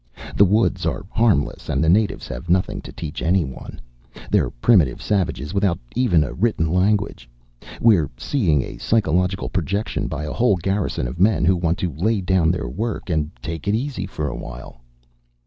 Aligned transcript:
The 0.35 0.45
woods 0.45 0.83
are 0.87 1.05
harmless 1.11 1.69
and 1.69 1.83
the 1.83 1.87
natives 1.87 2.27
have 2.27 2.49
nothing 2.49 2.81
to 2.81 2.91
teach 2.91 3.21
anyone. 3.21 3.79
They're 4.31 4.49
primitive 4.49 4.99
savages, 4.99 5.53
without 5.53 5.77
even 5.95 6.23
a 6.23 6.33
written 6.33 6.73
language. 6.73 7.29
We're 7.79 8.09
seeing 8.17 8.63
a 8.63 8.79
psychological 8.79 9.47
projection 9.47 10.07
by 10.07 10.23
a 10.23 10.33
whole 10.33 10.55
Garrison 10.55 11.07
of 11.07 11.19
men 11.19 11.45
who 11.45 11.55
want 11.55 11.77
to 11.85 11.93
lay 11.93 12.19
down 12.19 12.49
their 12.49 12.67
work 12.67 13.11
and 13.11 13.29
take 13.43 13.67
it 13.67 13.75
easy 13.75 14.07
for 14.07 14.27
a 14.27 14.35
while." 14.35 14.81